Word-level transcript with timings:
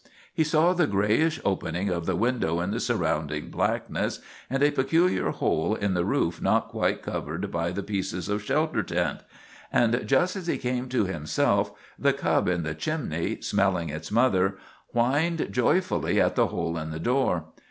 He 0.33 0.43
saw 0.43 0.73
the 0.73 0.87
grayish 0.87 1.39
opening 1.45 1.89
of 1.89 2.07
the 2.07 2.15
window 2.15 2.59
in 2.59 2.71
the 2.71 2.79
surrounding 2.79 3.51
blackness, 3.51 4.19
and 4.49 4.63
a 4.63 4.71
peculiar 4.71 5.29
hole 5.29 5.75
in 5.75 5.93
the 5.93 6.03
roof 6.03 6.41
not 6.41 6.69
quite 6.69 7.03
covered 7.03 7.51
by 7.51 7.69
the 7.71 7.83
pieces 7.83 8.27
of 8.27 8.41
shelter 8.43 8.81
tent; 8.81 9.19
and 9.71 10.01
just 10.07 10.35
as 10.35 10.47
he 10.47 10.57
came 10.57 10.89
to 10.89 11.05
himself 11.05 11.71
the 11.99 12.13
cub 12.13 12.47
in 12.47 12.63
the 12.63 12.73
chimney, 12.73 13.41
smelling 13.41 13.89
its 13.89 14.11
mother, 14.11 14.57
whined 14.87 15.47
joyfully 15.51 16.19
at 16.19 16.35
the 16.35 16.47
hole 16.47 16.79
in 16.79 16.89
the 16.89 16.99
door. 16.99 17.45